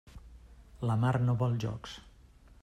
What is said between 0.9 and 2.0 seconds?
La mar no vol jocs.